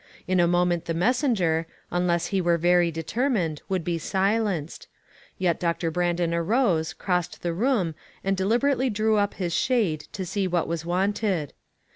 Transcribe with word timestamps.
In 0.27 0.39
a 0.39 0.47
moment 0.47 0.85
the 0.85 0.95
messenger, 0.95 1.67
unless 1.91 2.25
he 2.33 2.41
were 2.41 2.57
very 2.57 2.89
determined, 2.89 3.61
would 3.69 3.83
be 3.83 3.99
silenced; 3.99 4.87
yet 5.37 5.59
Doctor 5.59 5.91
Brandon 5.91 6.33
arose, 6.33 6.91
crossed 6.91 7.43
the 7.43 7.53
room 7.53 7.93
and 8.23 8.35
deliberately 8.35 8.89
drew 8.89 9.17
up 9.17 9.35
his 9.35 9.53
shade 9.53 10.07
to 10.13 10.25
see 10.25 10.47
what 10.47 10.67
was 10.67 10.85
wanted. 10.87 11.53